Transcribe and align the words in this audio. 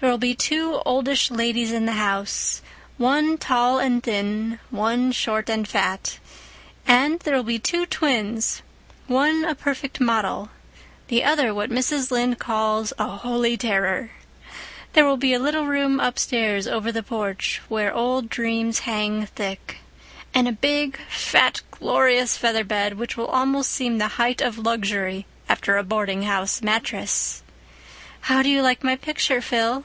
There 0.00 0.10
will 0.10 0.18
be 0.18 0.34
two 0.34 0.82
oldish 0.84 1.30
ladies 1.30 1.70
in 1.70 1.86
the 1.86 1.92
house, 1.92 2.60
one 2.98 3.38
tall 3.38 3.78
and 3.78 4.02
thin, 4.02 4.58
one 4.68 5.12
short 5.12 5.48
and 5.48 5.66
fat; 5.68 6.18
and 6.88 7.20
there 7.20 7.36
will 7.36 7.44
be 7.44 7.60
two 7.60 7.86
twins, 7.86 8.62
one 9.06 9.44
a 9.44 9.54
perfect 9.54 10.00
model, 10.00 10.50
the 11.06 11.22
other 11.22 11.54
what 11.54 11.70
Mrs. 11.70 12.10
Lynde 12.10 12.40
calls 12.40 12.92
a 12.98 13.06
'holy 13.18 13.56
terror.' 13.56 14.10
There 14.92 15.04
will 15.06 15.16
be 15.18 15.34
a 15.34 15.38
little 15.38 15.66
room 15.66 16.00
upstairs 16.00 16.66
over 16.66 16.90
the 16.90 17.04
porch, 17.04 17.62
where 17.68 17.94
old 17.94 18.28
dreams 18.28 18.80
hang 18.80 19.26
thick, 19.26 19.76
and 20.34 20.48
a 20.48 20.52
big, 20.52 20.98
fat, 21.10 21.60
glorious 21.70 22.36
feather 22.36 22.64
bed 22.64 22.94
which 22.98 23.16
will 23.16 23.28
almost 23.28 23.70
seem 23.70 23.98
the 23.98 24.08
height 24.18 24.40
of 24.40 24.58
luxury 24.58 25.26
after 25.48 25.76
a 25.76 25.84
boardinghouse 25.84 26.60
mattress. 26.60 27.44
How 28.22 28.42
do 28.42 28.48
you 28.48 28.62
like 28.62 28.82
my 28.82 28.96
picture, 28.96 29.40
Phil?" 29.40 29.84